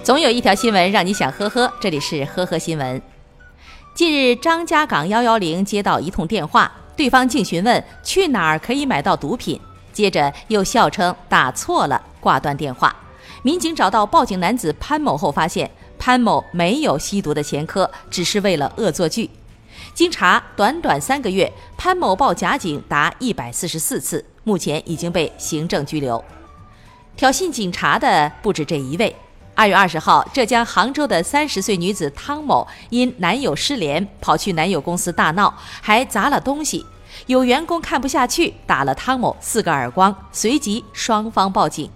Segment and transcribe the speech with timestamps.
[0.00, 3.00] 总有一条新闻让你想呵呵，这里是呵呵新闻。
[3.94, 9.60] 近日，张家港幺幺零接到一通电话，对方竟询问去哪儿可以买到毒品，
[9.92, 12.94] 接着又笑称打错了，挂断电话。
[13.42, 15.70] 民警找到报警男子潘某后，发现
[16.00, 19.30] 潘某没有吸毒的前科，只是为了恶作剧。
[19.94, 26.24] 经查，短短三个月，潘某报假警达一百四十四次，目前已经被行政拘留。
[27.14, 29.14] 挑衅警察的不止这一位。
[29.62, 36.84] 二月二十号，浙江杭州的三十岁女子汤某因男友失联，跑去男友公司大闹，还砸了东西。
[37.26, 41.88] 有员工看不下去，打了汤某四个耳光，随即双方报警。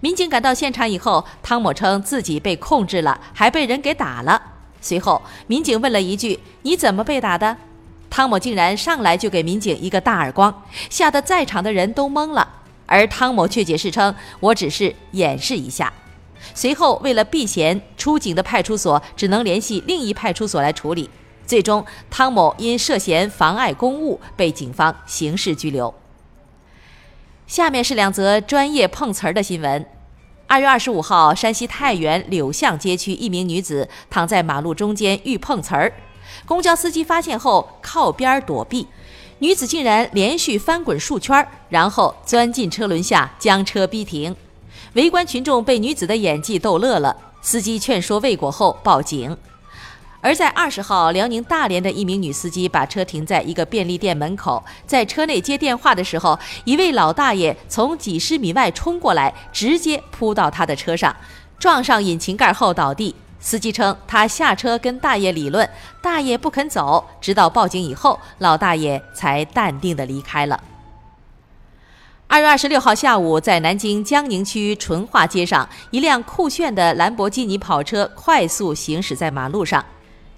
[0.00, 4.40] 民警赶到现场以后，汤某称自己被控制了，还被人给打了。
[4.80, 7.54] 随后，民警问了一句：“你怎么被打的？”
[8.08, 12.48] 汤某竟然上来就给民警一个大耳光，吓得在场的人都懵了。
[12.86, 15.92] 而汤某却解释称：“我只是演示一下。”
[16.54, 21.08] 随后，为了避嫌，出警的派出所只能联系另一派出所来处理。
[21.46, 25.92] 最终，汤某因涉嫌妨碍公务被警方刑事拘留。
[27.46, 29.84] 下面是两则专业碰瓷儿的新闻。
[30.46, 35.92] 二月二十五号，山西太原柳巷街区一名女子躺在马路中间欲碰瓷儿，
[36.46, 38.86] 公交司机发现后靠边躲避，
[39.38, 44.34] 女子竟然连续翻滚数圈，然后钻进车轮下将车逼停。
[44.94, 49.36] 围观群众被女子的演技逗乐了，司机劝说未果后报警。
[50.20, 61.16] 而在二十号，辽宁大连的一名女司机把车停在一个便利店门口，在车内接电话的时候，一位老大爷从几十米外冲过来，直接扑到她的车上，
[61.58, 63.14] 撞上引擎盖后倒地。
[63.40, 65.68] 司机称他下车跟大爷理论，
[66.00, 70.62] 大爷不肯走，直到报警以后，老大爷才淡定地离开了。
[72.32, 79.84] 二月二十六号下午，在南京江宁区淳化街上，一辆酷炫的兰博基尼跑车快速行驶在马路上。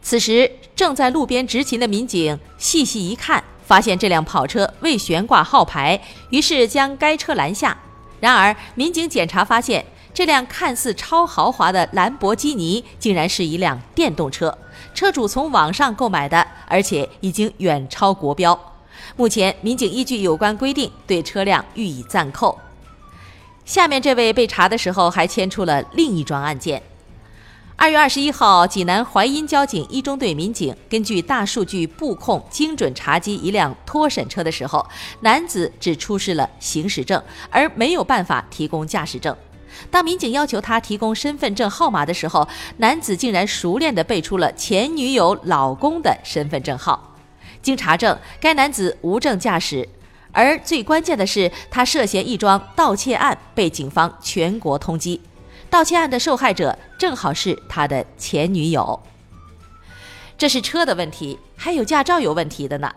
[0.02, 7.78] 此时，正在路边执勤的民警细细一看，发现这辆跑车未悬挂号牌，于是将该车拦下。
[8.18, 14.58] 然而，民警检查发现，这辆看似超豪华的兰博基尼竟然是一辆电动车，
[14.94, 18.73] 车主从网上购买的，而且已经远超国标。
[19.16, 22.58] 目前，民警依据有关规定对车辆予以暂扣。
[23.64, 26.82] 下面这位被查的时候还牵出了另一桩案件。
[27.76, 34.86] 二月二十一号，济南淮阴交警一中队民警根据大数据布控，精准查缉一辆脱审车的时候，
[35.20, 39.36] 男子只出示了行驶证，而没有办法提供驾驶证。
[39.90, 47.13] 当民警要求他提供身份证号码的时候，男子竟然熟练地背出了前女友老公的身份证号。
[47.64, 49.88] 经查证，该男子无证驾驶，
[50.30, 55.18] 而最关键的是，他涉嫌一桩盗窃案，被警方全国通缉。
[55.70, 59.02] 盗窃案的受害者正好是他的前女友。
[60.36, 62.92] 这是车的问题，还有驾照有问题的呢。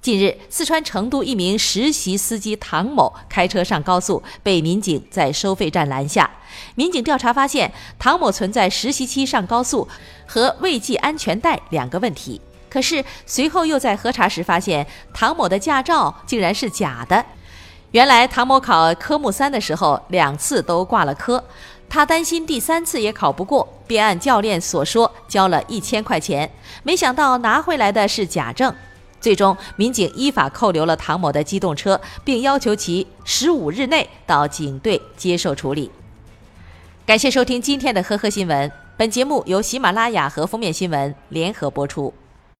[0.00, 6.30] 近日，四川成都一名实习司机唐某开车上高速，被民警在收费站拦下。
[6.76, 9.88] 民警调查发现，唐某存在实习期上高速
[10.26, 12.40] 和未系安全带两个问题。
[12.74, 17.24] 可是随后又在核查时发现，唐某的驾照竟然是假的。
[17.92, 21.44] 原来唐某考科目三的时候两次都挂了科，
[21.88, 26.50] 他担心第三次也考不过，便按教练所说交了一千块钱，
[26.82, 28.74] 没想到拿回来的是假证。
[29.20, 35.92] 最终，民警依法扣留了唐某的机动车，并要求其十五日内到警队接受处理。
[37.06, 42.12] 感谢收听今天的呵呵新闻，本节目由喜马拉雅和封面新闻联合播出。